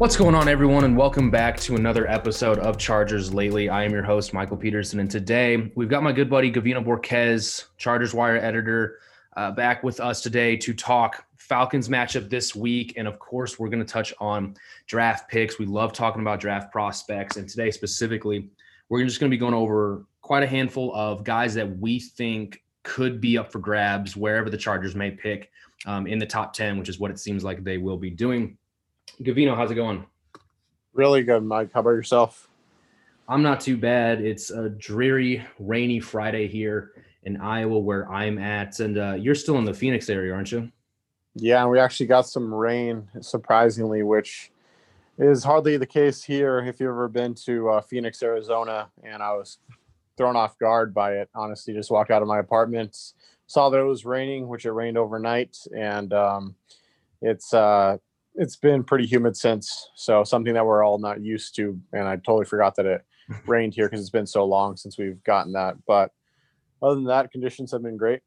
[0.00, 3.68] What's going on, everyone, and welcome back to another episode of Chargers Lately.
[3.68, 7.66] I am your host, Michael Peterson, and today we've got my good buddy Gavino Borquez,
[7.76, 9.00] Chargers Wire editor,
[9.36, 13.68] uh, back with us today to talk Falcons matchup this week, and of course, we're
[13.68, 14.56] going to touch on
[14.86, 15.58] draft picks.
[15.58, 18.48] We love talking about draft prospects, and today specifically,
[18.88, 22.62] we're just going to be going over quite a handful of guys that we think
[22.84, 25.50] could be up for grabs wherever the Chargers may pick
[25.84, 28.56] um, in the top ten, which is what it seems like they will be doing.
[29.22, 30.06] Gavino, how's it going?
[30.94, 31.70] Really good, Mike.
[31.74, 32.48] How about yourself?
[33.28, 34.22] I'm not too bad.
[34.22, 36.92] It's a dreary, rainy Friday here
[37.24, 38.80] in Iowa where I'm at.
[38.80, 40.72] And uh, you're still in the Phoenix area, aren't you?
[41.34, 44.50] Yeah, we actually got some rain, surprisingly, which
[45.18, 46.58] is hardly the case here.
[46.60, 49.58] If you've ever been to uh, Phoenix, Arizona, and I was
[50.16, 52.96] thrown off guard by it, honestly, just walked out of my apartment,
[53.46, 55.58] saw that it was raining, which it rained overnight.
[55.76, 56.54] And um,
[57.20, 57.98] it's, uh,
[58.34, 59.90] it's been pretty humid since.
[59.94, 61.78] So something that we're all not used to.
[61.92, 63.04] And I totally forgot that it
[63.46, 65.76] rained here because it's been so long since we've gotten that.
[65.86, 66.12] But
[66.82, 68.20] other than that, conditions have been great.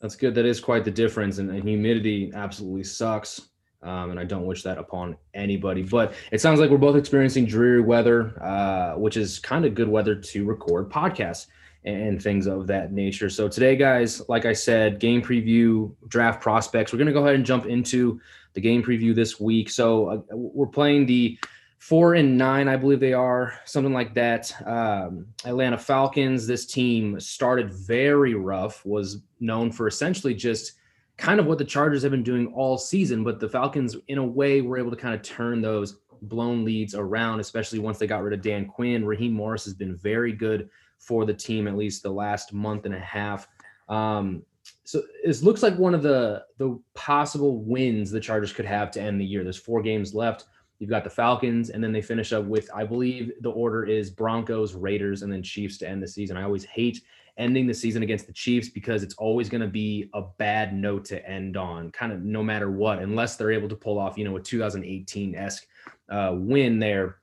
[0.00, 0.34] That's good.
[0.34, 1.38] That is quite the difference.
[1.38, 3.48] And, and humidity absolutely sucks.
[3.82, 5.82] Um, and I don't wish that upon anybody.
[5.82, 9.88] But it sounds like we're both experiencing dreary weather, uh, which is kind of good
[9.88, 11.46] weather to record podcasts
[11.88, 13.30] and things of that nature.
[13.30, 16.92] So today, guys, like I said, game preview, draft prospects.
[16.92, 18.20] We're going to go ahead and jump into
[18.54, 19.70] the game preview this week.
[19.70, 21.38] So uh, we're playing the
[21.78, 24.52] four and nine, I believe they are, something like that.
[24.66, 26.46] Um, Atlanta Falcons.
[26.46, 30.72] This team started very rough, was known for essentially just
[31.16, 34.24] kind of what the Chargers have been doing all season, but the Falcons, in a
[34.24, 38.22] way, were able to kind of turn those blown leads around, especially once they got
[38.22, 39.04] rid of Dan Quinn.
[39.04, 42.94] Raheem Morris has been very good for the team, at least the last month and
[42.94, 43.48] a half.
[43.88, 44.42] Um,
[44.84, 49.00] so it looks like one of the the possible wins the Chargers could have to
[49.00, 49.42] end the year.
[49.42, 50.44] There's four games left.
[50.78, 54.10] You've got the Falcons, and then they finish up with, I believe the order is
[54.10, 56.36] Broncos, Raiders, and then Chiefs to end the season.
[56.36, 57.02] I always hate
[57.36, 61.04] ending the season against the Chiefs because it's always going to be a bad note
[61.06, 64.24] to end on, kind of no matter what, unless they're able to pull off, you
[64.24, 65.66] know, a 2018 esque
[66.10, 67.18] uh, win there.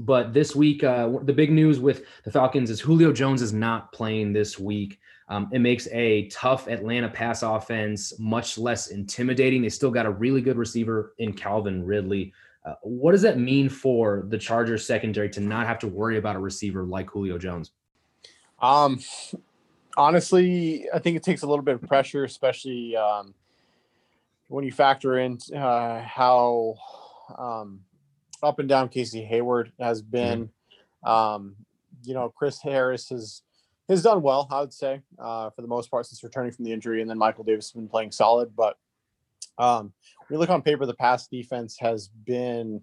[0.00, 3.92] But this week, uh, the big news with the Falcons is Julio Jones is not
[3.92, 4.98] playing this week.
[5.28, 9.60] Um, it makes a tough Atlanta pass offense much less intimidating.
[9.60, 12.32] They still got a really good receiver in Calvin Ridley.
[12.64, 16.34] Uh, what does that mean for the Chargers secondary to not have to worry about
[16.34, 17.72] a receiver like Julio Jones?
[18.58, 19.00] Um,
[19.98, 23.34] honestly, I think it takes a little bit of pressure, especially um,
[24.48, 26.76] when you factor in uh, how
[27.36, 27.80] um,
[28.42, 30.50] up and down Casey Hayward has been,
[31.04, 31.56] um,
[32.04, 33.42] you know, Chris Harris has
[33.88, 36.72] has done well, I would say, uh, for the most part since returning from the
[36.72, 38.54] injury, and then Michael Davis has been playing solid.
[38.56, 38.76] But
[39.58, 39.92] um,
[40.30, 42.82] you look on paper, the pass defense has been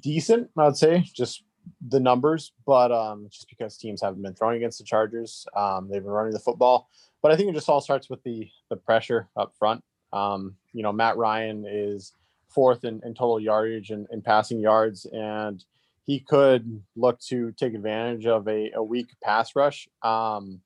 [0.00, 1.44] decent, I would say, just
[1.88, 6.02] the numbers, but um, just because teams haven't been throwing against the Chargers, um, they've
[6.02, 6.88] been running the football.
[7.22, 9.82] But I think it just all starts with the the pressure up front.
[10.12, 12.12] Um, you know, Matt Ryan is
[12.54, 15.64] fourth in, in total yardage and, in passing yards, and
[16.04, 20.60] he could look to take advantage of a, a weak pass rush um,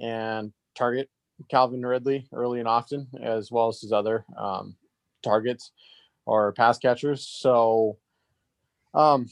[0.00, 1.08] and target
[1.50, 4.76] Calvin Ridley early and often, as well as his other um,
[5.22, 5.72] targets
[6.26, 7.26] or pass catchers.
[7.26, 7.98] So
[8.94, 9.28] um,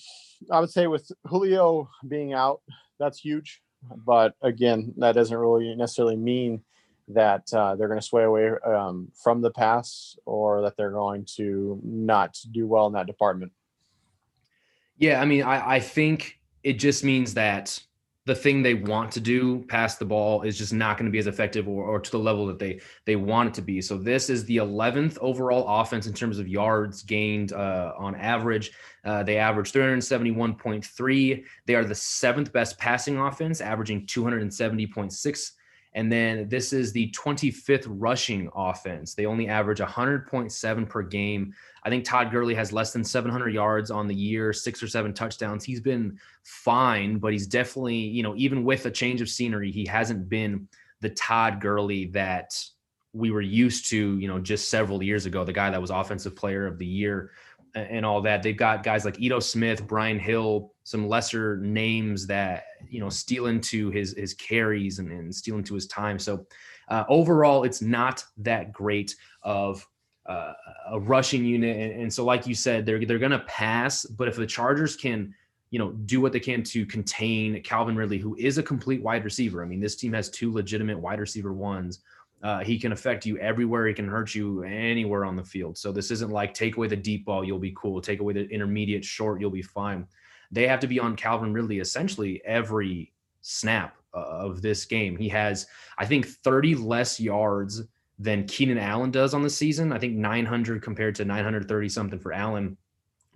[0.50, 2.62] I would say with Julio being out,
[2.98, 3.62] that's huge.
[4.06, 6.62] But again, that doesn't really necessarily mean
[7.14, 11.24] that uh, they're going to sway away um, from the pass or that they're going
[11.36, 13.52] to not do well in that department.
[14.96, 17.80] Yeah, I mean, I, I think it just means that
[18.26, 21.18] the thing they want to do pass the ball is just not going to be
[21.18, 23.80] as effective or, or, to the level that they they want it to be.
[23.80, 28.72] So this is the 11th overall offense in terms of yards gained uh, on average.
[29.04, 35.52] Uh, they average 371.3 they are the seventh best passing offense averaging 270.6
[35.92, 39.14] and then this is the 25th rushing offense.
[39.14, 41.52] They only average 100.7 per game.
[41.82, 45.12] I think Todd Gurley has less than 700 yards on the year, six or seven
[45.12, 45.64] touchdowns.
[45.64, 49.84] He's been fine, but he's definitely, you know, even with a change of scenery, he
[49.84, 50.68] hasn't been
[51.00, 52.54] the Todd Gurley that
[53.12, 56.36] we were used to, you know, just several years ago, the guy that was offensive
[56.36, 57.32] player of the year
[57.74, 58.42] and all that.
[58.42, 63.46] They've got guys like Ito Smith, Brian Hill, some lesser names that you know steal
[63.46, 66.18] into his his carries and, and steal into his time.
[66.18, 66.46] So
[66.88, 69.86] uh, overall, it's not that great of
[70.26, 70.52] uh,
[70.90, 71.76] a rushing unit.
[71.76, 74.04] And, and so, like you said, they're they're going to pass.
[74.04, 75.34] But if the Chargers can
[75.70, 79.24] you know, do what they can to contain Calvin Ridley, who is a complete wide
[79.24, 79.62] receiver.
[79.62, 82.00] I mean, this team has two legitimate wide receiver ones
[82.42, 83.86] uh, he can affect you everywhere.
[83.86, 85.76] He can hurt you anywhere on the field.
[85.76, 88.00] So this isn't like take away the deep ball, you'll be cool.
[88.00, 90.06] Take away the intermediate short, you'll be fine.
[90.50, 95.16] They have to be on Calvin Ridley essentially every snap uh, of this game.
[95.16, 95.66] He has,
[95.98, 97.82] I think, 30 less yards
[98.18, 99.92] than Keenan Allen does on the season.
[99.92, 102.76] I think 900 compared to 930 something for Allen.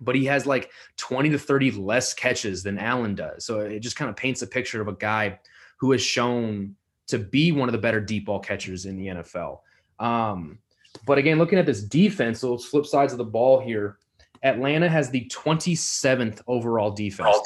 [0.01, 3.45] But he has like 20 to 30 less catches than Allen does.
[3.45, 5.39] So it just kind of paints a picture of a guy
[5.77, 6.75] who has shown
[7.07, 9.59] to be one of the better deep ball catchers in the NFL.
[9.99, 10.59] Um,
[11.05, 13.97] but again, looking at this defense, so flip sides of the ball here.
[14.43, 17.37] Atlanta has the 27th overall defense.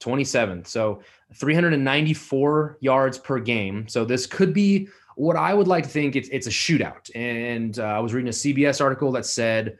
[0.00, 0.66] 27th.
[0.66, 1.02] So
[1.34, 3.88] 394 yards per game.
[3.88, 7.10] So this could be what I would like to think it's, it's a shootout.
[7.14, 9.78] And uh, I was reading a CBS article that said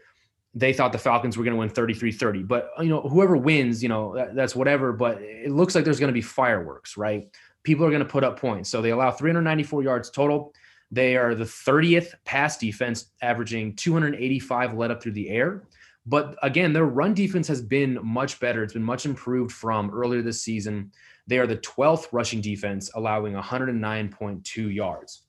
[0.59, 2.47] they thought the Falcons were going to win 33-30.
[2.47, 4.93] But you know, whoever wins, you know, that, that's whatever.
[4.93, 7.29] But it looks like there's going to be fireworks, right?
[7.69, 8.71] people are going to put up points.
[8.71, 10.55] So they allow 394 yards total.
[10.91, 15.65] They are the 30th pass defense, averaging 285 led up through the air.
[16.07, 18.63] But again, their run defense has been much better.
[18.63, 20.93] It's been much improved from earlier this season.
[21.27, 25.25] They are the 12th rushing defense, allowing 109.2 yards.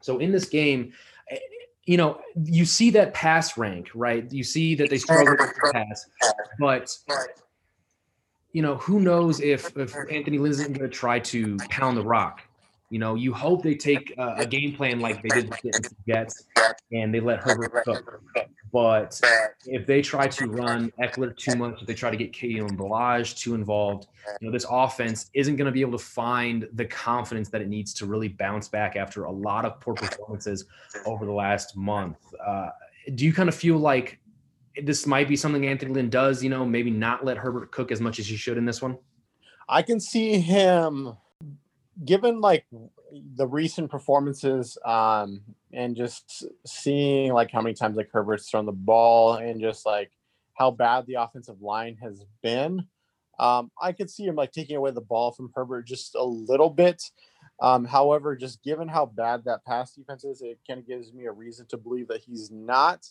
[0.00, 0.94] So in this game,
[1.86, 4.30] you know, you see that pass rank, right?
[4.32, 6.06] You see that they struggle to pass,
[6.58, 6.96] but
[8.52, 12.02] you know, who knows if if Anthony Lynn isn't going to try to pound the
[12.02, 12.42] rock.
[12.94, 16.44] You know, you hope they take a, game plan like they did with the Jets
[16.92, 18.22] and they let Herbert cook.
[18.72, 19.20] But
[19.66, 23.36] if they try to run Ekeler too much, if they try to get Kalen Ballage
[23.36, 24.06] too involved,
[24.40, 27.66] you know, this offense isn't going to be able to find the confidence that it
[27.66, 30.66] needs to really bounce back after a lot of poor performances
[31.04, 32.18] over the last month.
[32.46, 32.68] Uh,
[33.16, 34.20] do you kind of feel like
[34.84, 38.00] this might be something Anthony Lynn does, you know, maybe not let Herbert cook as
[38.00, 38.96] much as he should in this one?
[39.68, 41.16] I can see him
[42.04, 42.64] given like
[43.36, 45.40] the recent performances um
[45.72, 50.10] and just seeing like how many times like Herbert's thrown the ball and just like
[50.54, 52.86] how bad the offensive line has been.
[53.38, 56.70] Um, I could see him like taking away the ball from Herbert just a little
[56.70, 57.02] bit.
[57.60, 61.26] Um, however, just given how bad that pass defense is, it kind of gives me
[61.26, 63.10] a reason to believe that he's not.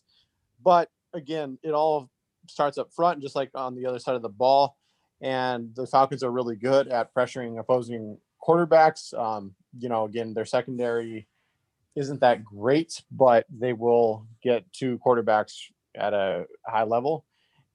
[0.64, 2.10] But again, it all
[2.48, 4.78] starts up front, just like on the other side of the ball.
[5.22, 9.18] And the Falcons are really good at pressuring opposing quarterbacks.
[9.18, 11.28] Um, you know, again, their secondary
[11.96, 15.54] isn't that great, but they will get two quarterbacks
[15.96, 17.26] at a high level.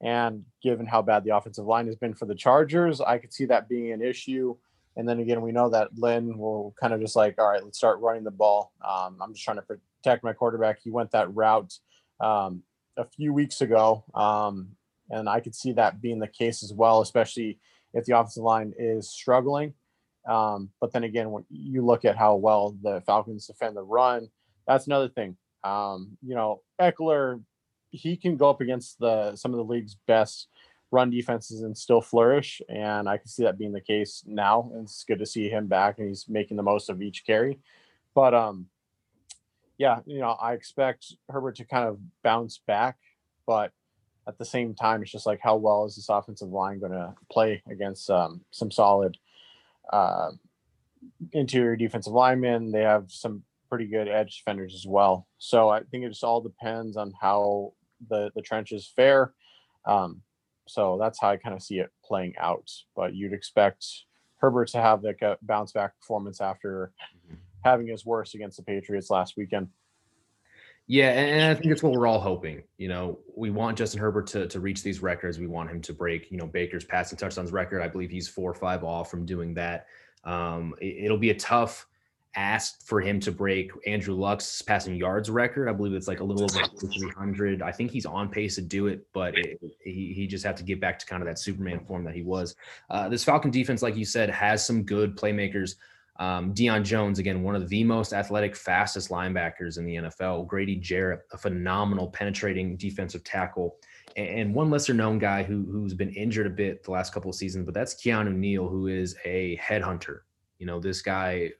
[0.00, 3.46] And given how bad the offensive line has been for the Chargers, I could see
[3.46, 4.56] that being an issue.
[4.96, 7.78] And then again, we know that Lynn will kind of just like, all right, let's
[7.78, 8.72] start running the ball.
[8.84, 10.80] Um, I'm just trying to protect my quarterback.
[10.82, 11.72] He went that route
[12.20, 12.62] um,
[12.96, 14.04] a few weeks ago.
[14.14, 14.70] Um,
[15.10, 17.58] and I could see that being the case as well, especially
[17.94, 19.75] if the offensive line is struggling.
[20.28, 24.28] Um, but then again, when you look at how well the Falcons defend the run,
[24.66, 25.37] that's another thing.
[25.64, 27.42] Um, you know, Ekeler,
[27.90, 30.49] he can go up against the some of the league's best
[30.90, 32.62] run defenses and still flourish.
[32.68, 34.70] And I can see that being the case now.
[34.73, 37.58] And it's good to see him back and he's making the most of each carry.
[38.14, 38.66] But um,
[39.76, 42.97] yeah, you know, I expect Herbert to kind of bounce back,
[43.47, 43.73] but
[44.26, 47.14] at the same time, it's just like how well is this offensive line going to
[47.30, 49.16] play against um, some solid
[49.92, 50.30] uh,
[51.33, 52.73] interior defensive linemen?
[52.73, 55.26] They have some pretty good edge defenders as well.
[55.38, 57.73] So I think it just all depends on how
[58.09, 59.35] the the trenches fare.
[59.85, 60.23] Um,
[60.66, 62.71] so that's how I kind of see it playing out.
[62.95, 63.87] But you'd expect
[64.37, 66.92] Herbert to have like a bounce back performance after
[67.64, 69.68] having his worst against the Patriots last weekend.
[70.90, 72.62] Yeah, and I think it's what we're all hoping.
[72.78, 75.38] You know, we want Justin Herbert to to reach these records.
[75.38, 77.83] We want him to break, you know, Baker's passing touchdowns record.
[77.83, 79.87] I believe he's four or five off from doing that.
[80.25, 81.87] Um, it, will be a tough
[82.37, 85.68] ask for him to break Andrew Luck's passing yards record.
[85.68, 87.61] I believe it's like a little over 300.
[87.61, 90.62] I think he's on pace to do it, but it, he he just have to
[90.62, 92.57] get back to kind of that Superman form that he was.
[92.88, 95.75] Uh, this Falcon defense, like you said, has some good playmakers.
[96.18, 100.46] Um, Deion Jones, again, one of the most athletic, fastest linebackers in the NFL.
[100.48, 103.76] Grady Jarrett, a phenomenal penetrating defensive tackle.
[104.16, 107.37] And one lesser known guy who, who's been injured a bit the last couple of
[107.37, 110.20] seasons, but that's Keanu Neal, who is a headhunter.
[110.58, 111.52] You know, this guy,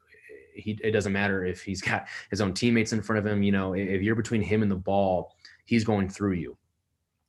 [0.55, 3.45] he, it doesn't matter if he's got his own teammates in front of him.
[3.45, 5.37] You know, if you're between him and the ball,
[5.67, 6.57] he's going through you.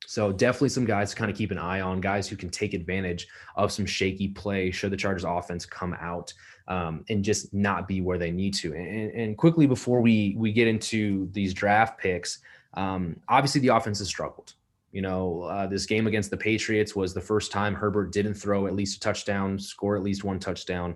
[0.08, 2.74] So definitely some guys to kind of keep an eye on, guys who can take
[2.74, 6.34] advantage of some shaky play should the Chargers offense come out
[6.70, 8.74] um, and just not be where they need to.
[8.74, 12.40] And, and, quickly before we we get into these draft picks,
[12.76, 14.54] um, obviously the offense has struggled.
[14.92, 18.68] You know, uh, this game against the Patriots was the first time Herbert didn't throw
[18.68, 20.96] at least a touchdown, score at least one touchdown.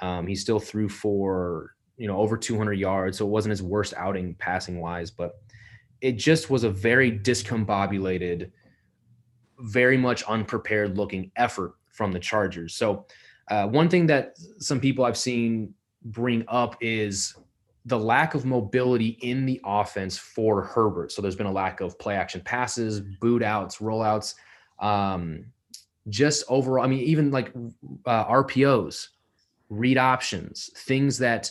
[0.00, 3.94] Um, he still threw for you know over 200 yards, so it wasn't his worst
[3.96, 5.42] outing passing wise, but
[6.00, 8.52] it just was a very discombobulated,
[9.58, 12.76] very much unprepared looking effort from the Chargers.
[12.76, 13.06] So
[13.50, 15.74] uh, one thing that some people I've seen
[16.04, 17.34] bring up is
[17.86, 21.10] the lack of mobility in the offense for Herbert.
[21.10, 24.34] So there's been a lack of play action passes, boot outs, rollouts,
[24.78, 25.46] um,
[26.08, 26.84] just overall.
[26.84, 27.52] I mean, even like
[28.06, 29.08] uh, RPOs,
[29.70, 31.50] read options, things that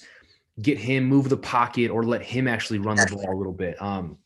[0.61, 3.79] get him move the pocket or let him actually run the ball a little bit.
[3.81, 4.17] Um,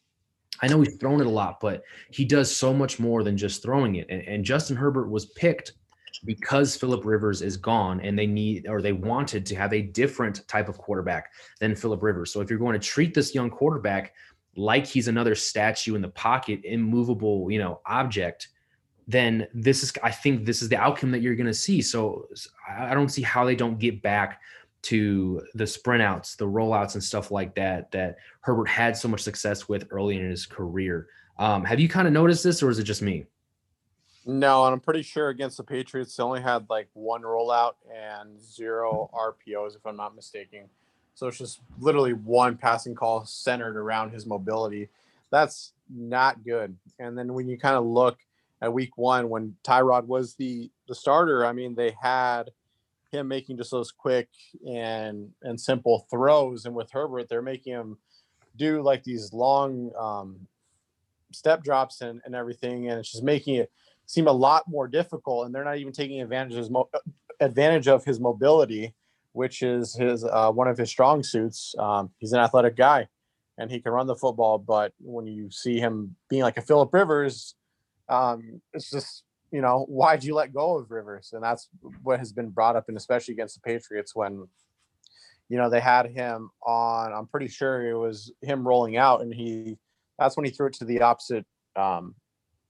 [0.62, 3.64] I know he's thrown it a lot, but he does so much more than just
[3.64, 4.08] throwing it.
[4.10, 5.74] And, and Justin Herbert was picked
[6.20, 10.48] because Philip Rivers is gone and they need or they wanted to have a different
[10.48, 12.32] type of quarterback than Philip Rivers.
[12.32, 14.14] So if you're going to treat this young quarterback
[14.56, 18.50] like he's another statue in the pocket, immovable, you know, object,
[19.08, 21.82] then this is I think this is the outcome that you're going to see.
[21.82, 22.28] So
[22.70, 24.42] I don't see how they don't get back
[24.84, 29.22] to the sprint outs, the rollouts and stuff like that that Herbert had so much
[29.22, 31.08] success with early in his career.
[31.38, 33.26] Um, have you kind of noticed this or is it just me?
[34.26, 38.40] No, and I'm pretty sure against the Patriots, they only had like one rollout and
[38.40, 40.70] zero RPOs, if I'm not mistaken.
[41.16, 44.90] So it's just literally one passing call centered around his mobility.
[45.32, 46.78] That's not good.
[47.00, 48.20] And then when you kind of look
[48.62, 52.52] at week one, when Tyrod was the the starter, I mean, they had
[53.12, 54.30] him making just those quick
[54.68, 57.98] and and simple throws, and with Herbert, they're making him
[58.56, 60.48] do like these long um,
[61.32, 63.72] step drops and, and everything, and it's just making it
[64.12, 66.90] seem a lot more difficult, and they're not even taking advantage of his, mo-
[67.40, 68.94] advantage of his mobility,
[69.32, 71.74] which is his uh, one of his strong suits.
[71.80, 73.08] Um, he's an athletic guy,
[73.58, 74.58] and he can run the football.
[74.58, 77.56] But when you see him being like a Philip Rivers,
[78.10, 81.32] um, it's just you know why'd you let go of Rivers?
[81.32, 81.70] And that's
[82.04, 84.46] what has been brought up, and especially against the Patriots when
[85.48, 87.14] you know they had him on.
[87.14, 89.78] I'm pretty sure it was him rolling out, and he
[90.20, 91.46] that's when he threw it to the opposite
[91.78, 92.14] um,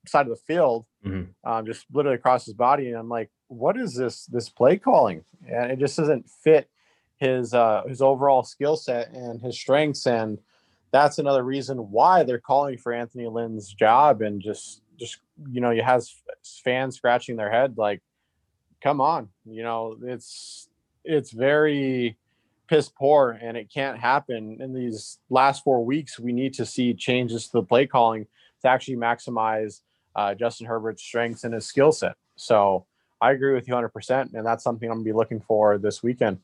[0.08, 1.50] side of the field, mm-hmm.
[1.50, 2.88] um, just literally across his body.
[2.88, 5.24] And I'm like, what is this this play calling?
[5.48, 6.70] And it just doesn't fit
[7.18, 10.08] his uh, his overall skill set and his strengths.
[10.08, 10.40] And
[10.92, 14.22] that's another reason why they're calling for Anthony Lynn's job.
[14.22, 16.14] And just just you know, you has
[16.64, 18.02] fans scratching their head like,
[18.82, 20.70] come on, you know, it's
[21.04, 22.18] it's very
[22.68, 26.94] piss poor and it can't happen in these last four weeks we need to see
[26.94, 28.26] changes to the play calling
[28.62, 29.82] to actually maximize
[30.16, 32.16] uh, Justin Herbert's strengths and his skill set.
[32.36, 32.86] So
[33.22, 34.34] I agree with you 100%.
[34.34, 36.40] And that's something I'm going to be looking for this weekend.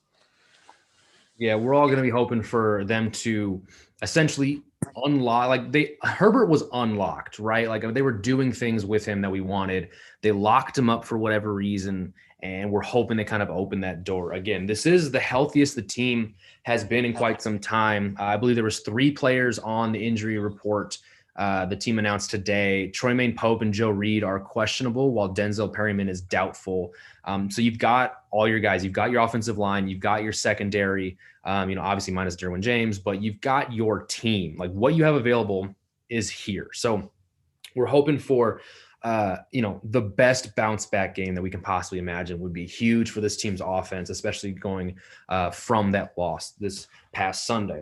[1.37, 3.61] Yeah, we're all going to be hoping for them to
[4.01, 4.63] essentially
[5.03, 5.49] unlock.
[5.49, 7.67] Like they Herbert was unlocked, right?
[7.67, 9.89] Like they were doing things with him that we wanted.
[10.21, 14.03] They locked him up for whatever reason, and we're hoping they kind of open that
[14.03, 14.65] door again.
[14.65, 16.33] This is the healthiest the team
[16.63, 18.15] has been in quite some time.
[18.19, 20.97] I believe there was three players on the injury report.
[21.37, 25.71] Uh, the team announced today Troy Troymaine Pope and Joe Reed are questionable, while Denzel
[25.71, 26.93] Perryman is doubtful.
[27.25, 28.83] Um, so you've got all your guys.
[28.83, 29.87] You've got your offensive line.
[29.87, 31.17] You've got your secondary.
[31.43, 34.57] Um, you know, obviously minus Derwin James, but you've got your team.
[34.57, 35.73] Like what you have available
[36.09, 36.69] is here.
[36.73, 37.11] So
[37.75, 38.61] we're hoping for
[39.03, 42.65] uh, you know, the best bounce back game that we can possibly imagine would be
[42.65, 44.95] huge for this team's offense, especially going
[45.29, 47.81] uh, from that loss this past Sunday.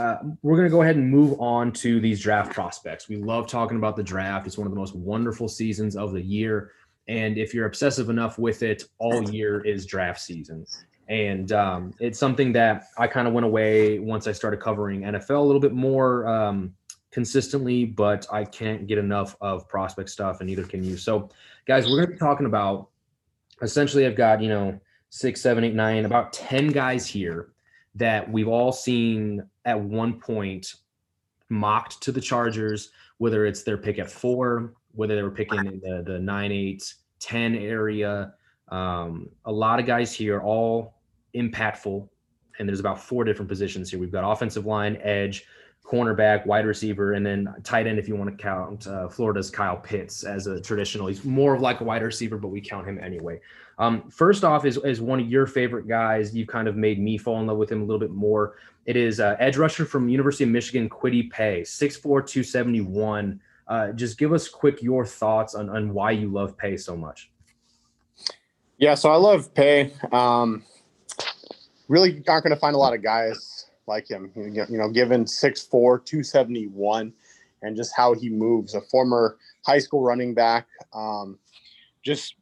[0.00, 3.06] Uh, we're going to go ahead and move on to these draft prospects.
[3.06, 4.46] We love talking about the draft.
[4.46, 6.72] It's one of the most wonderful seasons of the year.
[7.06, 10.64] And if you're obsessive enough with it, all year is draft season.
[11.08, 15.36] And um, it's something that I kind of went away once I started covering NFL
[15.36, 16.72] a little bit more um,
[17.10, 20.96] consistently, but I can't get enough of prospect stuff, and neither can you.
[20.96, 21.28] So,
[21.66, 22.88] guys, we're going to be talking about
[23.60, 24.80] essentially, I've got, you know,
[25.10, 27.50] six, seven, eight, nine, about 10 guys here
[27.96, 30.74] that we've all seen at one point
[31.48, 35.80] mocked to the Chargers, whether it's their pick at four, whether they were picking in
[35.80, 38.34] the, the nine, eight, 10 area.
[38.68, 40.94] Um, a lot of guys here, all
[41.34, 42.08] impactful.
[42.58, 43.98] And there's about four different positions here.
[43.98, 45.44] We've got offensive line, edge,
[45.84, 49.76] cornerback, wide receiver, and then tight end if you want to count uh, Florida's Kyle
[49.76, 51.08] Pitts as a traditional.
[51.08, 53.40] He's more of like a wide receiver, but we count him anyway.
[53.78, 56.34] Um, first off, is, is one of your favorite guys.
[56.34, 58.56] You've kind of made me fall in love with him a little bit more.
[58.86, 63.40] It is uh, edge rusher from University of Michigan, Kwity Paye, 6'4", 271.
[63.66, 67.30] Uh, just give us quick your thoughts on, on why you love Paye so much.
[68.78, 69.92] Yeah, so I love Paye.
[70.12, 70.62] Um,
[71.88, 73.59] really aren't going to find a lot of guys
[73.90, 74.30] like him.
[74.34, 77.12] You know, given 6'4", 271,
[77.62, 78.74] and just how he moves.
[78.74, 80.66] A former high school running back.
[80.94, 81.38] Um,
[82.02, 82.36] just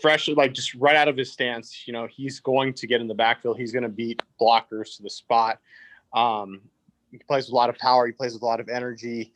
[0.00, 1.86] fresh, like just right out of his stance.
[1.86, 3.58] You know, he's going to get in the backfield.
[3.58, 5.58] He's going to beat blockers to the spot.
[6.12, 6.62] Um,
[7.10, 8.06] he plays with a lot of power.
[8.06, 9.32] He plays with a lot of energy.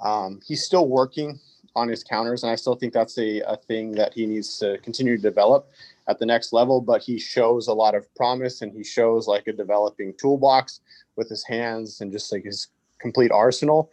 [0.00, 1.38] Um, he's still working
[1.76, 4.78] on his counters, and I still think that's a, a thing that he needs to
[4.78, 5.70] continue to develop
[6.08, 6.80] at the next level.
[6.80, 10.80] But he shows a lot of promise, and he shows like a developing toolbox
[11.16, 12.68] with his hands and just like his
[12.98, 13.90] complete arsenal.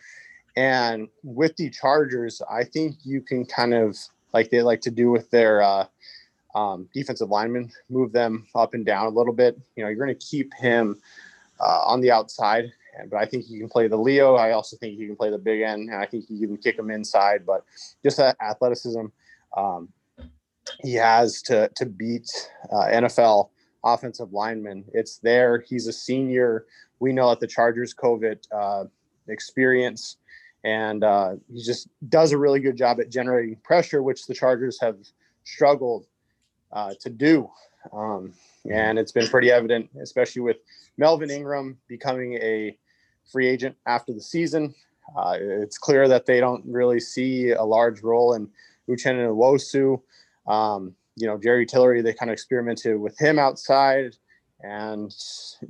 [0.55, 3.97] And with the Chargers, I think you can kind of
[4.33, 5.85] like they like to do with their uh,
[6.55, 9.59] um, defensive linemen, move them up and down a little bit.
[9.75, 11.01] You know, you're going to keep him
[11.59, 12.71] uh, on the outside,
[13.09, 14.35] but I think he can play the Leo.
[14.35, 16.79] I also think he can play the big end, and I think you can kick
[16.79, 17.45] him inside.
[17.45, 17.65] But
[18.03, 19.05] just that athleticism
[19.57, 19.89] um,
[20.81, 22.29] he has to to beat
[22.71, 23.49] uh, NFL
[23.83, 24.85] offensive linemen.
[24.93, 25.63] It's there.
[25.67, 26.65] He's a senior.
[26.99, 28.85] We know that the Chargers COVID uh,
[29.27, 30.17] experience
[30.65, 34.79] and uh, he just does a really good job at generating pressure, which the Chargers
[34.81, 34.97] have
[35.43, 36.07] struggled
[36.73, 37.47] uh, to do.
[37.93, 38.33] Um,
[38.69, 40.57] and it's been pretty evident, especially with
[40.97, 42.75] Melvin Ingram becoming a
[43.31, 44.73] free agent after the season.
[45.15, 48.49] Uh, it's clear that they don't really see a large role in
[48.89, 50.01] Uchenna Nwosu.
[50.47, 54.15] Um, you know, Jerry Tillery, they kind of experimented with him outside,
[54.61, 55.13] and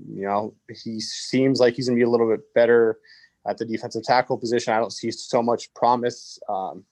[0.09, 2.97] you know, he seems like he's gonna be a little bit better
[3.47, 4.73] at the defensive tackle position.
[4.73, 6.83] I don't see so much promise um,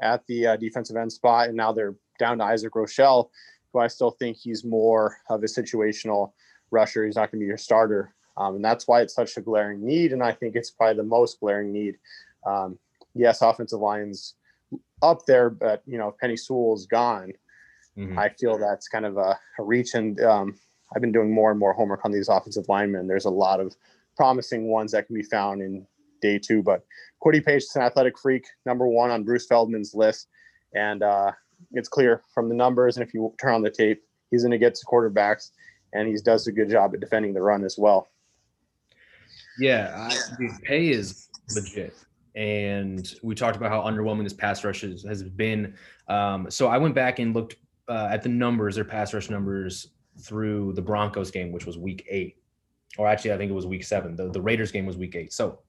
[0.00, 1.48] at the uh, defensive end spot.
[1.48, 3.30] And now they're down to Isaac Rochelle,
[3.72, 6.32] who I still think he's more of a situational
[6.70, 7.04] rusher.
[7.04, 8.14] He's not going to be your starter.
[8.36, 10.12] Um, and that's why it's such a glaring need.
[10.12, 11.98] And I think it's probably the most glaring need.
[12.46, 12.78] Um,
[13.14, 14.34] yes, offensive line's
[15.02, 17.32] up there, but, you know, Penei Sewell's gone.
[17.96, 18.18] Mm-hmm.
[18.18, 19.94] I feel that's kind of a, a reach.
[19.94, 20.54] And um,
[20.94, 23.06] I've been doing more and more homework on these offensive linemen.
[23.06, 23.74] There's a lot of
[24.16, 25.86] promising ones that can be found in
[26.20, 26.62] day two.
[26.62, 26.84] But
[27.24, 30.28] Kwity Paye is an athletic freak, number one on Bruce Feldman's list.
[30.74, 31.32] And uh,
[31.72, 32.96] it's clear from the numbers.
[32.96, 35.50] And if you turn on the tape, he's going to get to quarterbacks
[35.92, 38.08] and he does a good job at defending the run as well.
[39.58, 41.94] Yeah, I, Paye is legit.
[42.34, 45.74] And we talked about how underwhelming this pass rush has, has been.
[46.08, 47.56] Um, so I went back and looked
[47.88, 52.06] uh, at the numbers, their pass rush numbers through the Broncos game, which was week
[52.08, 52.36] eight
[52.98, 54.16] or actually I think it was week seven.
[54.16, 55.32] The, the Raiders game was week eight.
[55.32, 55.60] So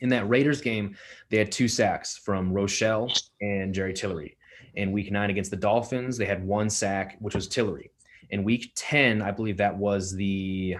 [0.00, 0.96] In that Raiders game,
[1.28, 4.36] they had two sacks from Rochelle and Jerry Tillery.
[4.74, 7.90] In week nine against the Dolphins, they had one sack, which was Tillery.
[8.30, 10.76] In week 10, I believe that was the,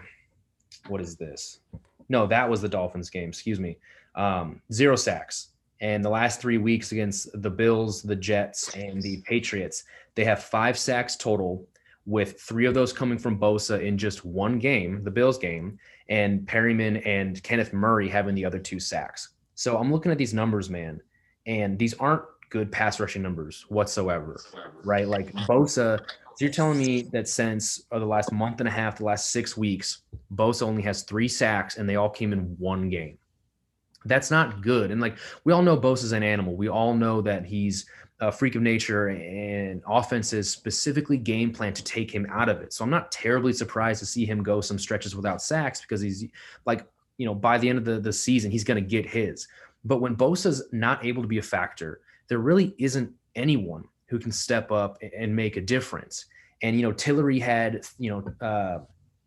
[0.88, 1.60] what is this?
[2.08, 3.76] No, that was the Dolphins game, excuse me.
[4.14, 5.48] Um, zero sacks.
[5.80, 10.44] And the last three weeks against the Bills, the Jets, and the Patriots, they have
[10.44, 11.66] five sacks total,
[12.06, 16.46] with three of those coming from Bosa in just one game, the Bills game, and
[16.46, 19.30] Perryman and Kenneth Murray having the other two sacks.
[19.54, 21.00] So I'm looking at these numbers, man,
[21.46, 24.40] and these aren't good pass rushing numbers whatsoever,
[24.84, 25.06] right?
[25.06, 28.98] Like Bosa, so you're telling me that since uh, the last month and a half,
[28.98, 30.02] the last six weeks,
[30.34, 33.18] Bosa only has three sacks and they all came in one game.
[34.04, 34.90] That's not good.
[34.90, 36.56] And like we all know Bosa's an animal.
[36.56, 37.86] We all know that he's
[38.20, 42.72] a freak of nature and offenses specifically game plan to take him out of it.
[42.72, 46.24] So I'm not terribly surprised to see him go some stretches without sacks because he's
[46.64, 46.86] like,
[47.18, 49.48] you know, by the end of the, the season, he's going to get his.
[49.84, 54.30] But when Bosa's not able to be a factor, there really isn't anyone who can
[54.30, 56.26] step up and make a difference.
[56.62, 58.78] And, you know, Tillery had, you know, uh,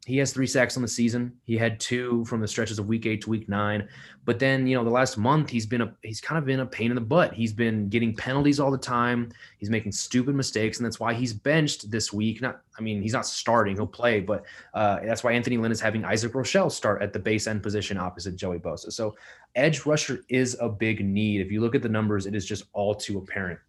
[0.05, 1.33] he has three sacks on the season.
[1.45, 3.89] He had two from the stretches of week eight to week nine.
[4.23, 6.65] But then, you know, the last month he's been a he's kind of been a
[6.65, 7.33] pain in the butt.
[7.33, 9.31] He's been getting penalties all the time.
[9.57, 12.39] He's making stupid mistakes, and that's why he's benched this week.
[12.39, 13.75] Not, I mean, he's not starting.
[13.75, 17.19] He'll play, but uh, that's why Anthony Lynn is having Isaac Rochelle start at the
[17.19, 18.93] base end position opposite Joey Bosa.
[18.93, 19.15] So,
[19.55, 21.41] edge rusher is a big need.
[21.41, 23.59] If you look at the numbers, it is just all too apparent.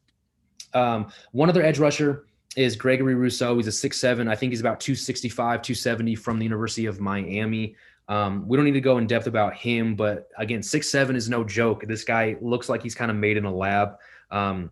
[0.74, 3.56] Um, one other edge rusher is Gregory Rousseau.
[3.56, 4.28] He's a six seven.
[4.28, 7.76] I think he's about 265, 270 from the University of Miami.
[8.08, 11.28] Um, we don't need to go in depth about him, but again, six seven is
[11.28, 11.84] no joke.
[11.86, 13.96] This guy looks like he's kind of made in a lab.
[14.30, 14.70] Um,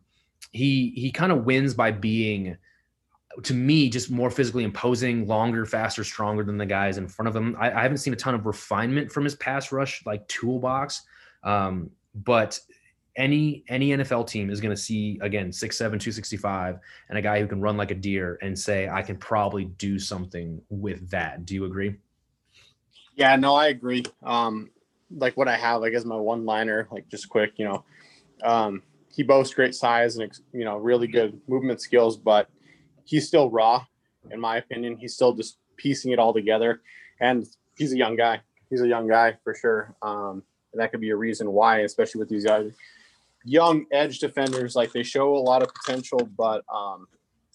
[0.53, 2.57] he he kind of wins by being,
[3.43, 7.37] to me, just more physically imposing, longer, faster, stronger than the guys in front of
[7.37, 7.57] him.
[7.59, 11.03] I, I haven't seen a ton of refinement from his pass rush like toolbox,
[11.43, 12.59] um, but
[13.17, 17.19] any any NFL team is going to see again six seven two sixty five and
[17.19, 20.61] a guy who can run like a deer and say I can probably do something
[20.69, 21.47] with that.
[21.47, 21.97] Do you agree?
[23.17, 24.05] Yeah, no, I agree.
[24.25, 24.71] Um,
[25.11, 27.85] like what I have, like as my one liner, like just quick, you know,
[28.43, 32.49] um, he boasts great size and you know really good movement skills, but
[33.05, 33.85] he's still raw,
[34.31, 34.97] in my opinion.
[34.97, 36.83] He's still just piecing it all together,
[37.21, 37.47] and
[37.77, 38.41] he's a young guy.
[38.71, 39.95] He's a young guy for sure.
[40.03, 42.73] Um, and that could be a reason why, especially with these guys
[43.45, 47.07] young edge defenders, like they show a lot of potential, but um,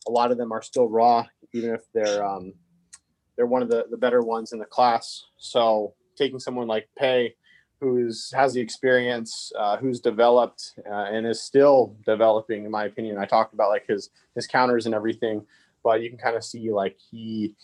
[0.08, 2.54] a lot of them are still raw, even if they're um,
[3.36, 5.26] they're one of the, the better ones in the class.
[5.38, 7.36] So taking someone like Paye,
[7.80, 13.18] who's has the experience, uh, who's developed uh, and is still developing, in my opinion.
[13.18, 15.46] I talked about like his his counters and everything,
[15.84, 17.56] but you can kind of see like he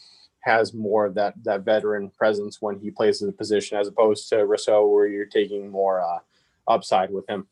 [0.41, 4.29] has more of that that veteran presence when he plays in the position as opposed
[4.29, 6.19] to Rousseau, where you're taking more uh,
[6.67, 7.47] upside with him.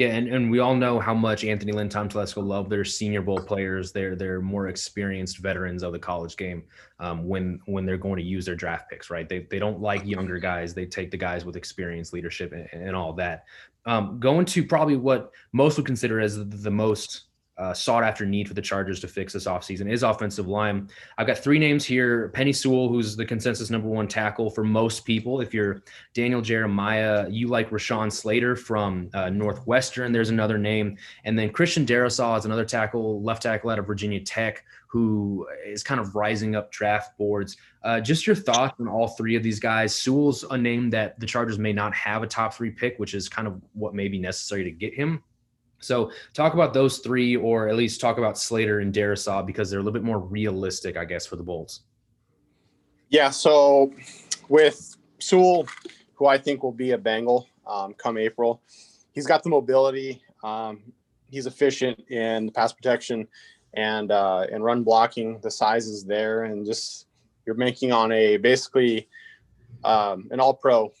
[0.00, 3.20] Yeah, and, and we all know how much Anthony Lynn, Tom Telesco love their Senior
[3.20, 3.92] Bowl players.
[3.92, 6.62] They're they're more experienced veterans of the college game
[7.00, 9.28] um, when when they're going to use their draft picks, right?
[9.28, 10.72] They they don't like younger guys.
[10.72, 13.44] They take the guys with experience, leadership, and, and all that.
[13.84, 17.24] Um, going to probably what most would consider as the, the most
[17.60, 20.88] uh, sought after need for the Chargers to fix this offseason is offensive line.
[21.18, 25.04] I've got three names here Penei Sewell, who's the consensus number one tackle for most
[25.04, 25.42] people.
[25.42, 25.82] If you're
[26.14, 30.10] Daniel Jeremiah, you like Rashawn Slater from uh, Northwestern.
[30.10, 30.96] There's another name.
[31.24, 35.82] And then Christian Darrisaw is another tackle, left tackle out of Virginia Tech, who is
[35.82, 37.58] kind of rising up draft boards.
[37.82, 39.94] Uh, just your thoughts on all three of these guys.
[39.94, 43.28] Sewell's a name that the Chargers may not have a top three pick, which is
[43.28, 45.22] kind of what may be necessary to get him.
[45.80, 49.80] So talk about those three, or at least talk about Slater and Darrisaw because they're
[49.80, 51.80] a little bit more realistic, I guess, for the Bolts.
[53.08, 53.30] Yeah.
[53.30, 53.92] So
[54.48, 55.66] with Sewell,
[56.14, 58.62] who I think will be a Bengal um, come April,
[59.12, 60.22] he's got the mobility.
[60.44, 60.92] Um,
[61.30, 63.26] he's efficient in pass protection
[63.74, 65.40] and uh, and run blocking.
[65.42, 67.06] The size is there, and just
[67.46, 69.08] you're making on a basically
[69.84, 70.92] um, an All Pro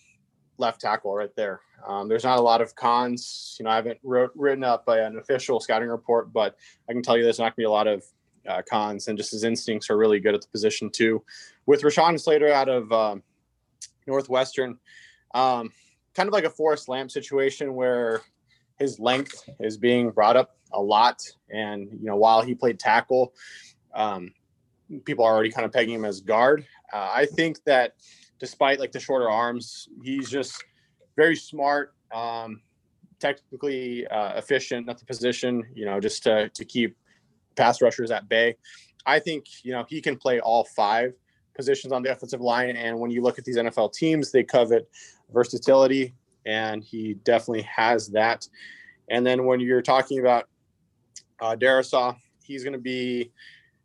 [0.58, 1.60] left tackle right there.
[1.86, 3.56] Um, there's not a lot of cons.
[3.58, 6.56] You know, I haven't wrote, written up an official scouting report, but
[6.88, 8.04] I can tell you there's not going to be a lot of
[8.48, 11.22] uh, cons, and just his instincts are really good at the position too.
[11.66, 13.22] With Rashawn Slater out of um,
[14.06, 14.78] Northwestern,
[15.34, 15.70] um,
[16.14, 18.22] kind of like a Forrest Lamp situation where
[18.78, 23.32] his length is being brought up a lot, and you know, while he played tackle,
[23.94, 24.32] um,
[25.04, 26.66] people are already kind of pegging him as guard.
[26.92, 27.94] Uh, I think that
[28.38, 30.64] despite like the shorter arms, he's just
[31.20, 32.62] very smart, um,
[33.18, 35.62] technically uh, efficient at the position.
[35.74, 36.96] You know, just to to keep
[37.56, 38.56] pass rushers at bay.
[39.04, 41.12] I think you know he can play all five
[41.54, 42.74] positions on the offensive line.
[42.76, 44.88] And when you look at these NFL teams, they covet
[45.32, 46.14] versatility.
[46.46, 48.48] and he definitely has that.
[49.10, 50.48] And then when you're talking about
[51.42, 53.30] uh, Darrisaw, he's going to be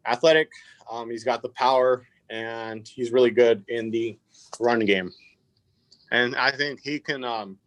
[0.05, 0.49] athletic.
[0.89, 4.17] Um, he's got the power, and he's really good in the
[4.57, 5.11] run game.
[6.11, 7.23] And I think he can.
[7.23, 7.57] Um,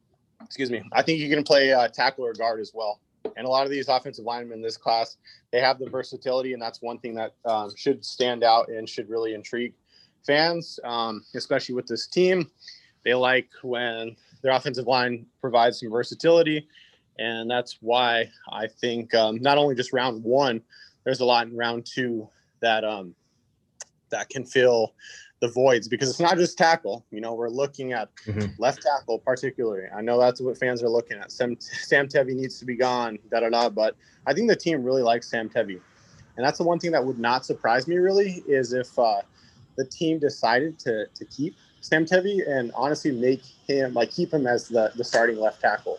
[0.44, 0.82] excuse me.
[0.92, 3.00] I think he can play uh, tackle or guard as well.
[3.36, 5.16] And a lot of these offensive linemen in this class,
[5.52, 9.08] they have the versatility, and that's one thing that um, should stand out and should
[9.08, 9.74] really intrigue
[10.26, 12.50] fans, um, especially with this team.
[13.04, 16.68] They like when their offensive line provides some versatility,
[17.18, 20.60] and that's why I think um, not only just round one,
[21.04, 22.28] there's a lot in round two
[22.60, 23.14] that um,
[24.10, 24.94] that can fill
[25.40, 27.04] the voids because it's not just tackle.
[27.10, 28.54] You know, we're looking at Mhm.
[28.58, 29.84] left tackle particularly.
[29.94, 31.30] I know that's what fans are looking at.
[31.30, 33.68] Sam Sam Tevi needs to be gone, da da da.
[33.68, 33.94] But
[34.26, 35.80] I think the team really likes Sam Tevi,
[36.36, 39.22] and that's the one thing that would not surprise me really is if uh,
[39.76, 44.46] the team decided to to keep Sam Tevi and honestly make him like keep him
[44.46, 45.98] as the the starting left tackle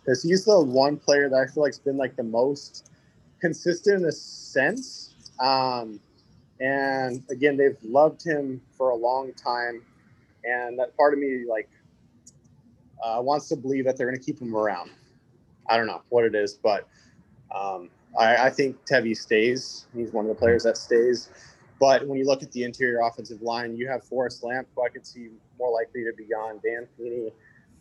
[0.00, 2.88] because he's the one player that I feel like's been like the most
[3.40, 5.14] consistent in a sense.
[5.38, 6.00] Um,
[6.60, 9.82] and again, they've loved him for a long time,
[10.44, 11.68] and that part of me like
[13.02, 14.90] uh, wants to believe that they're going to keep him around.
[15.68, 16.88] I don't know what it is, but
[17.54, 19.86] um, I, I think Tevi stays.
[19.94, 21.30] He's one of the players that stays.
[21.78, 24.88] But when you look at the interior offensive line, you have Forrest Lamp, who I
[24.88, 26.60] could see more likely to be gone.
[26.64, 27.32] Dan Feeney,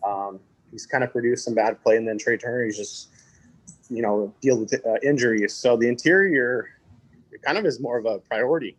[0.05, 0.39] um,
[0.71, 3.09] he's kind of produced some bad play, and then Trai Turner, he's just
[3.89, 5.53] you know deal with uh, injuries.
[5.53, 6.69] So the interior
[7.37, 8.75] it kind of is more of a priority,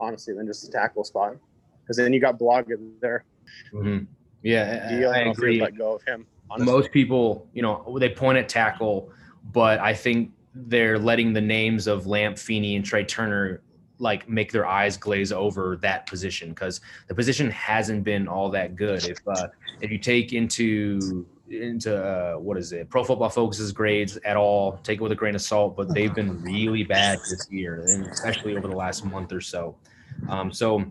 [0.00, 1.36] honestly, than just a tackle spot.
[1.82, 3.24] Because then you got Bulaga there.
[3.72, 4.06] Mhm.
[4.42, 5.60] Yeah, I, I know if you'd agree.
[5.60, 6.26] Let go of him.
[6.50, 6.72] Honestly.
[6.72, 9.10] Most people, you know, they point at tackle,
[9.52, 13.62] but I think they're letting the names of Lamp, Feeney, and Trai Turner
[13.98, 18.74] like make their eyes glaze over that position because the position hasn't been all that
[18.74, 19.04] good.
[19.04, 19.46] If uh,
[19.80, 24.78] if you take into into uh, what is it, Pro Football Focus's grades at all,
[24.82, 28.06] take it with a grain of salt, but they've been really bad this year, and
[28.06, 29.76] especially over the last month or so.
[30.28, 30.84] Um, so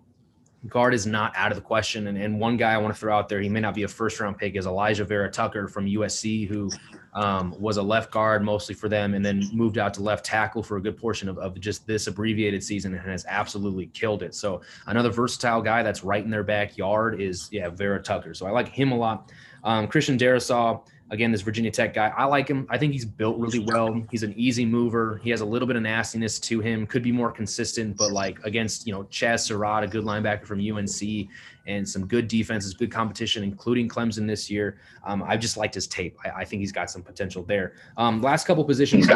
[0.67, 2.07] guard is not out of the question.
[2.07, 3.87] And, and one guy I want to throw out there, he may not be a
[3.87, 6.69] first round pick, is Elijah Vera Tucker from USC, who
[7.13, 10.63] um, was a left guard mostly for them and then moved out to left tackle
[10.63, 14.35] for a good portion of, of just this abbreviated season and has absolutely killed it.
[14.35, 18.33] So another versatile guy that's right in their backyard is, yeah, Vera Tucker.
[18.33, 19.31] So I like him a lot.
[19.63, 22.65] Um, Christian Darrisaw, again, this Virginia Tech guy, I like him.
[22.69, 24.01] I think he's built really well.
[24.09, 25.19] He's an easy mover.
[25.23, 26.87] He has a little bit of nastiness to him.
[26.87, 30.59] Could be more consistent, but like against you know Chaz Surratt, a good linebacker from
[30.59, 31.29] UNC,
[31.67, 34.79] and some good defenses, good competition, including Clemson this year.
[35.03, 36.17] Um, I just liked his tape.
[36.25, 37.73] I, I think he's got some potential there.
[37.97, 39.07] Um, last couple positions.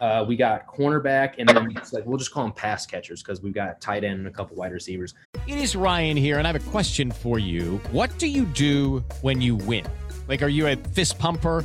[0.00, 3.42] Uh, we got cornerback, and then it's like we'll just call them pass catchers because
[3.42, 5.14] we've got tight end and a couple wide receivers.
[5.46, 7.78] It is Ryan here, and I have a question for you.
[7.90, 9.86] What do you do when you win?
[10.28, 11.64] Like, are you a fist pumper?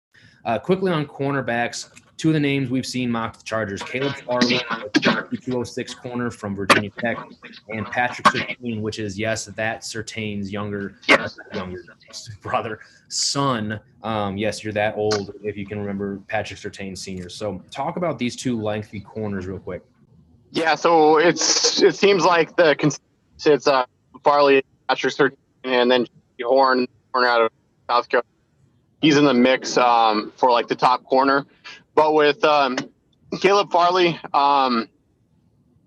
[0.45, 4.59] Uh, quickly on cornerbacks, two of the names we've seen mocked the Chargers: Caleb Farley,
[5.01, 7.17] 206 corner from Virginia Tech,
[7.69, 10.95] and Patrick Surtain, which is yes, that Surtain's younger,
[11.53, 11.83] younger
[12.41, 13.79] brother, son.
[14.03, 17.29] Um, yes, you're that old if you can remember Patrick Surtain Senior.
[17.29, 19.83] So talk about these two lengthy corners real quick.
[20.51, 22.75] Yeah, so it's it seems like the
[23.45, 23.85] it's uh,
[24.23, 26.07] Farley, Patrick Surtain, and then
[26.41, 27.51] Horn, Horn out of
[27.87, 28.27] South Carolina.
[29.01, 31.45] He's in the mix um, for like the top corner,
[31.95, 32.77] but with um,
[33.39, 34.87] Caleb Farley, um,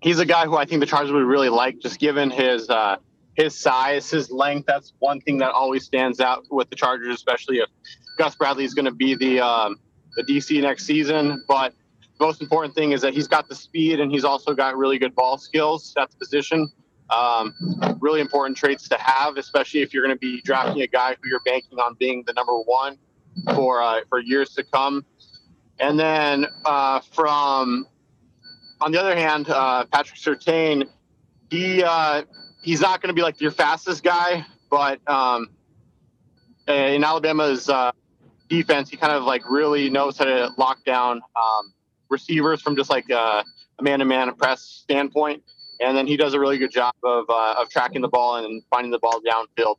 [0.01, 2.97] he's a guy who I think the Chargers would really like, just given his uh,
[3.35, 4.65] his size, his length.
[4.65, 7.69] That's one thing that always stands out with the Chargers, especially if
[8.17, 9.79] Gus Bradley is going to be the um,
[10.15, 11.43] the DC next season.
[11.47, 11.73] But
[12.17, 14.97] the most important thing is that he's got the speed and he's also got really
[14.97, 16.71] good ball skills at the position.
[17.09, 17.53] Um,
[17.99, 21.29] really important traits to have, especially if you're going to be drafting a guy who
[21.29, 22.97] you're banking on being the number one
[23.53, 25.05] for uh, for years to come.
[25.79, 27.87] And then uh, from
[28.81, 30.87] on the other hand, uh, Patrick Surtain,
[31.49, 32.23] he uh,
[32.61, 35.49] he's not going to be like your fastest guy, but um,
[36.67, 37.91] in Alabama's uh,
[38.49, 41.73] defense, he kind of like really knows how to lock down um,
[42.09, 43.43] receivers from just like uh,
[43.79, 45.43] a man-to-man press standpoint,
[45.81, 48.91] and then he does a really good job of of tracking the ball and finding
[48.91, 49.75] the ball downfield.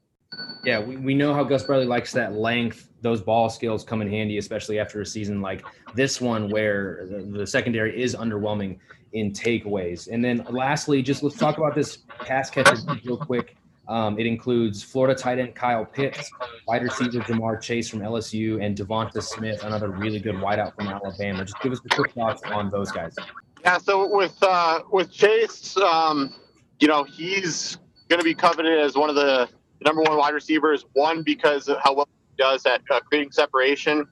[0.66, 2.88] Yeah, we, we know how Gus Bradley likes that length.
[3.00, 7.38] Those ball skills come in handy, especially after a season like this one where the,
[7.38, 8.78] the secondary is underwhelming
[9.12, 10.08] in takeaways.
[10.10, 13.56] And then lastly, just let's talk about this pass catcher real quick.
[13.86, 16.28] Um, it includes Florida tight end Kyle Pitts,
[16.66, 21.44] wide receiver Ja'Marr Chase from LSU, and Devonta Smith, another really good wideout from Alabama.
[21.44, 23.14] Just give us the quick thoughts on those guys.
[23.62, 26.34] Yeah, so with uh, with Chase, um,
[26.80, 29.48] you know, he's going to be coveted as one of the
[29.84, 33.32] number one wide receiver is One because of how well he does at uh, creating
[33.32, 34.06] separation,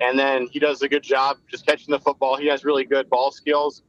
[0.00, 2.36] and then he does a good job just catching the football.
[2.36, 3.82] He has really good ball skills.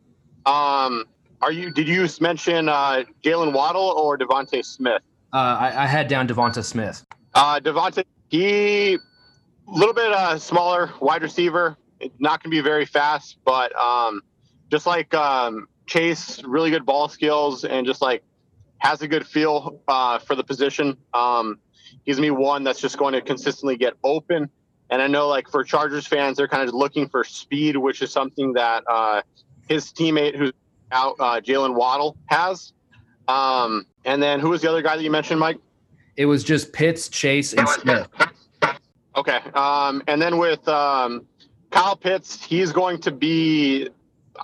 [0.45, 1.05] Um,
[1.41, 1.71] are you?
[1.71, 5.01] Did you mention uh, Jalen Waddle or Devonta Smith?
[5.33, 7.05] Uh, I, I, had down Devonta Smith.
[7.33, 8.99] Uh, Devonta, he a
[9.67, 11.77] little bit uh, smaller wide receiver.
[12.19, 14.21] Not going to be very fast, but um,
[14.71, 18.23] just like um, Chase, really good ball skills and just like
[18.79, 20.97] has a good feel uh, for the position.
[21.13, 21.59] Um,
[22.03, 24.49] he's me one that's just going to consistently get open.
[24.89, 28.11] And I know, like for Chargers fans, they're kind of looking for speed, which is
[28.11, 29.21] something that uh,
[29.67, 30.53] his teammate, who's
[30.91, 32.73] out, uh, Jalen Waddle, has.
[33.27, 35.57] Um, and then who was the other guy that you mentioned, Mike?
[36.15, 38.07] It was just Pitts, Chase, and Smith.
[39.15, 39.39] Okay.
[39.53, 41.25] Um, and then with um,
[41.71, 43.89] Kyle Pitts, he's going to be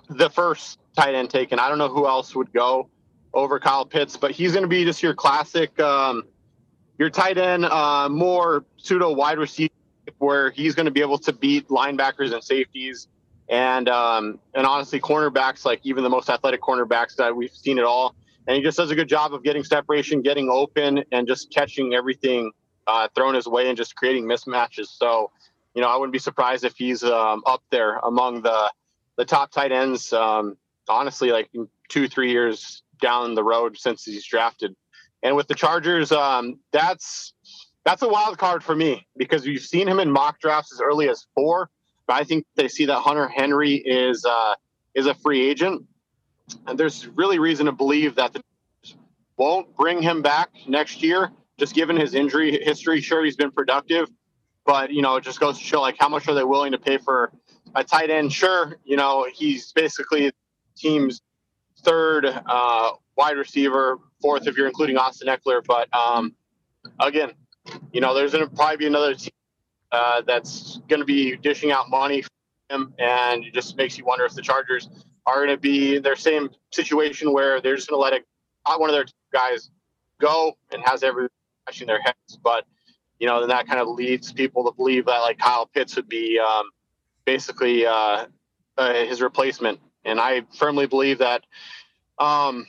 [0.09, 1.59] the first tight end taken.
[1.59, 2.89] I don't know who else would go
[3.33, 6.23] over Kyle Pitts, but he's going to be just your classic, um,
[6.97, 9.73] your tight end, uh, more pseudo wide receiver,
[10.17, 13.07] where he's going to be able to beat linebackers and safeties,
[13.49, 17.85] and um, and honestly, cornerbacks like even the most athletic cornerbacks that we've seen it
[17.85, 18.15] all
[18.47, 21.93] and he just does a good job of getting separation, getting open, and just catching
[21.93, 22.51] everything
[22.87, 24.87] uh, thrown his way and just creating mismatches.
[24.87, 25.31] So,
[25.75, 28.71] you know, I wouldn't be surprised if he's um, up there among the
[29.17, 30.11] the top tight ends.
[30.11, 30.57] Um,
[30.89, 31.49] honestly, like
[31.87, 34.75] two, three years down the road since he's drafted.
[35.23, 37.33] And with the Chargers, um, that's
[37.83, 41.09] that's a wild card for me because we've seen him in mock drafts as early
[41.09, 41.69] as four.
[42.07, 44.55] But I think they see that Hunter Henry is uh,
[44.95, 45.85] is a free agent
[46.67, 48.41] and there's really reason to believe that the
[49.37, 53.01] won't bring him back next year, just given his injury history.
[53.01, 54.07] Sure, he's been productive,
[54.65, 56.77] but you know, it just goes to show like how much are they willing to
[56.77, 57.31] pay for
[57.73, 58.31] a tight end?
[58.31, 60.31] Sure, you know, he's basically
[60.77, 61.21] team's
[61.83, 65.63] third uh, wide receiver, fourth if you're including Austin Ekeler.
[65.65, 66.35] But um,
[66.99, 67.31] again,
[67.91, 69.31] you know, there's going to probably be another team
[69.91, 72.29] uh, that's going to be dishing out money for
[72.69, 74.89] him, and it just makes you wonder if the Chargers
[75.25, 78.25] are going to be in their same situation where they're just going to let it,
[78.77, 79.69] one of their guys
[80.19, 81.29] go and has everyone
[81.63, 82.39] scratching their heads.
[82.43, 82.65] But,
[83.19, 86.09] you know, then that kind of leads people to believe that like Kyle Pitts would
[86.09, 86.71] be um,
[87.25, 88.25] basically uh,
[88.77, 89.79] uh, his replacement.
[90.05, 91.43] And I firmly believe that
[92.19, 92.65] um,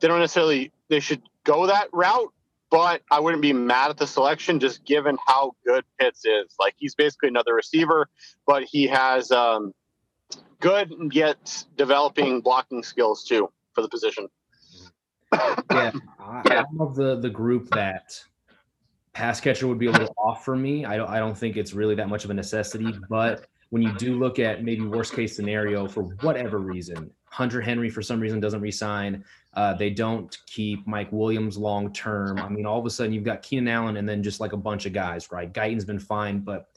[0.00, 2.32] they don't necessarily, they should go that route,
[2.70, 6.54] but I wouldn't be mad at the selection just given how good Pitts is.
[6.58, 8.08] Like he's basically another receiver,
[8.46, 9.72] but he has, um,
[10.62, 14.28] good yet developing blocking skills too for the position.
[15.32, 18.18] yeah, I, I'm of the the group that
[19.12, 20.84] pass catcher would be a little off for me.
[20.84, 23.90] I don't I don't think it's really that much of a necessity, but when you
[23.94, 28.38] do look at maybe worst case scenario for whatever reason, Hunter Henry for some reason
[28.38, 29.24] doesn't resign.
[29.54, 32.38] Uh, they don't keep Mike Williams long term.
[32.38, 34.58] I mean, all of a sudden you've got Keenan Allen and then just like a
[34.58, 35.50] bunch of guys, right?
[35.50, 36.68] Guyton's been fine, but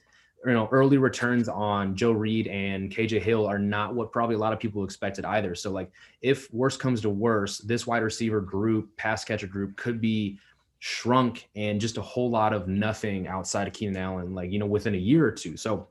[0.45, 4.39] you know, early returns on Joe Reed and KJ Hill are not what probably a
[4.39, 5.53] lot of people expected either.
[5.53, 9.99] So, like, if worse comes to worse, this wide receiver group, pass catcher group, could
[9.99, 10.39] be
[10.79, 14.65] shrunk and just a whole lot of nothing outside of Keenan Allen, like, you know,
[14.65, 15.58] within a year or two.
[15.58, 15.89] So,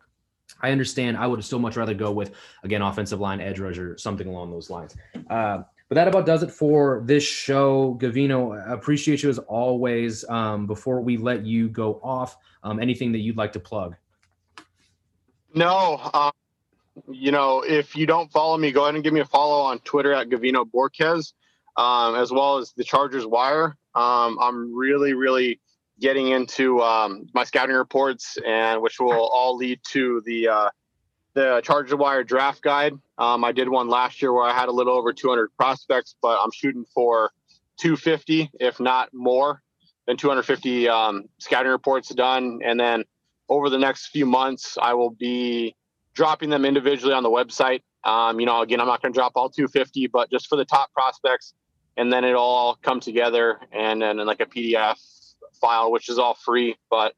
[0.64, 1.18] I understand.
[1.18, 4.70] I would still much rather go with, again, offensive line, edge rusher, something along those
[4.70, 4.96] lines.
[5.29, 7.98] Uh, but that about does it for this show.
[8.00, 10.24] Gavino, appreciate you as always.
[10.31, 13.94] Um, before we let you go off, um, anything that you'd like to plug?
[15.55, 16.00] No.
[16.14, 16.33] Um,
[17.11, 19.81] you know, if you don't follow me, go ahead and give me a follow on
[19.81, 21.35] Twitter at Gavino Borquez,
[21.77, 23.77] um, as well as the Chargers Wire.
[23.94, 25.61] Um, I'm really, really
[26.01, 30.71] getting into um, my scouting reports, and which will all lead to the uh,
[31.35, 32.95] the Wire draft guide.
[33.19, 36.38] Um, I did one last year where I had a little over 200 prospects, but
[36.40, 37.33] I'm shooting for
[37.79, 39.63] 250, if not more
[40.07, 43.05] than 250 um, scouting reports done, and then
[43.49, 45.75] over the next few months, I will be
[46.15, 47.83] dropping them individually on the website.
[48.05, 50.65] Um, you know, again, I'm not going to drop all 250, but just for the
[50.65, 51.55] top prospects,
[51.97, 54.97] and then it'll all come together and then like a PDF
[55.61, 56.77] file, which is all free.
[56.90, 57.15] But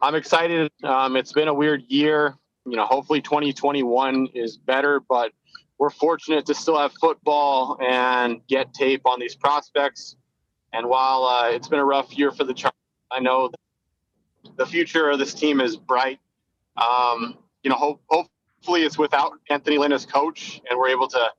[0.00, 0.70] I'm excited.
[0.82, 2.36] Um, it's been a weird year.
[2.64, 5.32] You know, hopefully 2021 is better, but
[5.78, 10.16] we're fortunate to still have football and get tape on these prospects.
[10.72, 12.74] And while uh, it's been a rough year for the Chargers,
[13.10, 13.50] I know
[14.56, 16.18] the future of this team is bright.
[16.76, 21.30] Um, you know, hope, hopefully it's without Anthony Lynn as coach, and we're able to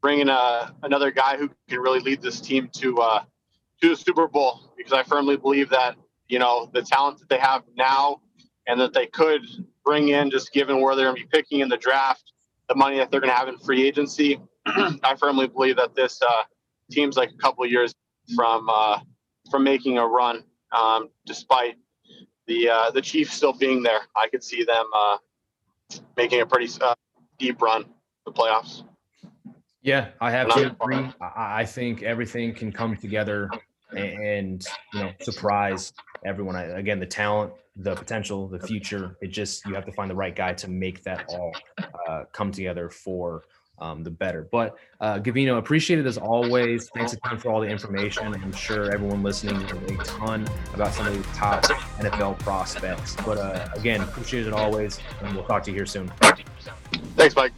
[0.00, 3.22] bring in a, another guy who can really lead this team to uh,
[3.82, 4.72] to the Super Bowl.
[4.76, 5.96] Because I firmly believe that
[6.28, 8.20] you know the talent that they have now,
[8.66, 9.42] and that they could
[9.84, 12.32] bring in just given where they're going to be picking in the draft,
[12.68, 14.40] the money that they're going to have in free agency.
[14.66, 16.42] I firmly believe that this uh,
[16.90, 17.94] team's like a couple of years
[18.36, 19.00] from uh,
[19.50, 20.44] from making a run,
[20.76, 21.76] um, despite
[22.46, 24.00] the uh, the Chiefs still being there.
[24.16, 25.16] I could see them uh,
[26.16, 26.94] making a pretty uh,
[27.38, 27.86] deep run
[28.26, 28.84] the playoffs.
[29.82, 31.08] Yeah, I have to agree.
[31.20, 33.48] I think everything can come together
[33.96, 35.92] and you know surprise
[36.24, 36.56] everyone.
[36.56, 39.16] I, again, the talent, the potential, the future.
[39.20, 41.52] It just you have to find the right guy to make that all
[42.08, 43.44] uh, come together for
[43.80, 44.48] um, the better.
[44.50, 46.88] But uh, Gavino, appreciate it as always.
[46.90, 48.34] Thanks a ton for all the information.
[48.34, 53.16] I'm sure everyone listening learned a ton about some of these top NFL prospects.
[53.24, 56.08] But uh, again, appreciate it always, and we'll talk to you here soon.
[57.16, 57.52] Thanks, Mike.